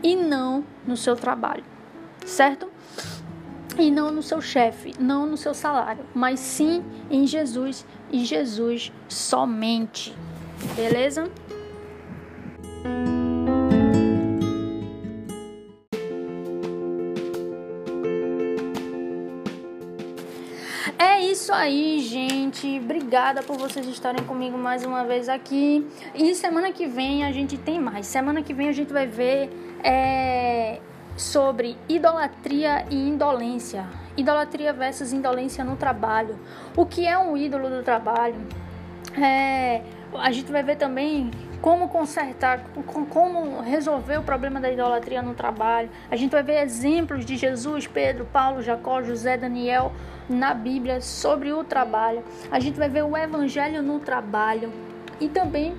[0.04, 1.64] e não no seu trabalho,
[2.26, 2.73] certo?
[3.78, 8.92] E não no seu chefe, não no seu salário, mas sim em Jesus e Jesus
[9.08, 10.16] somente.
[10.76, 11.30] Beleza?
[20.98, 22.80] É isso aí, gente.
[22.80, 25.86] Obrigada por vocês estarem comigo mais uma vez aqui.
[26.14, 28.08] E semana que vem a gente tem mais.
[28.08, 29.50] Semana que vem a gente vai ver
[29.84, 30.80] é,
[31.16, 33.86] sobre idolatria e indolência.
[34.16, 36.38] Idolatria versus indolência no trabalho.
[36.76, 38.36] O que é um ídolo do trabalho?
[39.20, 39.82] É,
[40.14, 42.62] a gente vai ver também como consertar,
[43.10, 45.90] como resolver o problema da idolatria no trabalho.
[46.12, 49.94] A gente vai ver exemplos de Jesus, Pedro, Paulo, Jacó, José, Daniel
[50.30, 52.24] na Bíblia sobre o trabalho.
[52.52, 54.72] A gente vai ver o evangelho no trabalho
[55.20, 55.74] e também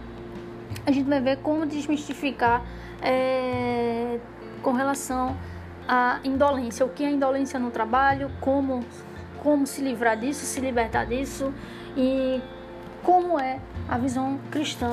[0.87, 2.65] a gente vai ver como desmistificar
[3.03, 4.19] é,
[4.65, 5.37] com relação
[5.87, 6.85] à indolência.
[6.85, 8.85] O que é indolência no trabalho, como,
[9.43, 11.55] como se livrar disso, se libertar disso
[11.97, 12.41] e
[13.05, 14.93] como é a visão cristã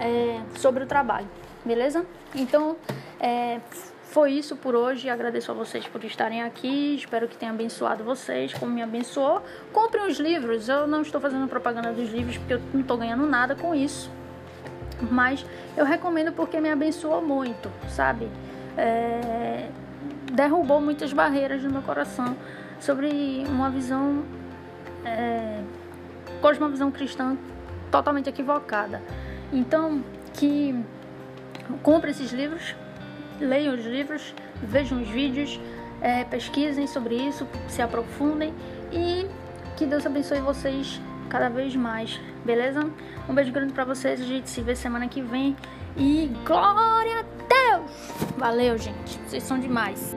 [0.00, 1.28] é, sobre o trabalho,
[1.64, 2.04] beleza?
[2.34, 2.76] Então,
[3.20, 3.60] é,
[4.02, 5.08] foi isso por hoje.
[5.08, 6.96] Agradeço a vocês por estarem aqui.
[6.96, 9.40] Espero que tenha abençoado vocês, como me abençoou.
[9.72, 10.68] Comprem os livros.
[10.68, 14.10] Eu não estou fazendo propaganda dos livros porque eu não estou ganhando nada com isso.
[15.10, 15.46] Mas
[15.76, 18.28] eu recomendo porque me abençoou muito, sabe?
[18.78, 19.68] É,
[20.32, 22.36] derrubou muitas barreiras no meu coração
[22.78, 24.22] sobre uma visão,
[25.04, 25.60] é,
[26.40, 27.36] cosmovisão cristã
[27.90, 29.02] totalmente equivocada.
[29.52, 30.02] Então,
[30.34, 30.84] que
[31.82, 32.76] compre esses livros,
[33.40, 35.60] leiam os livros, vejam os vídeos,
[36.00, 38.54] é, pesquisem sobre isso, se aprofundem
[38.92, 39.26] e
[39.76, 42.88] que Deus abençoe vocês cada vez mais, beleza?
[43.28, 45.56] Um beijo grande para vocês, a gente se vê semana que vem
[45.98, 47.90] e glória a Deus!
[48.36, 49.18] Valeu, gente.
[49.26, 50.14] Vocês são demais.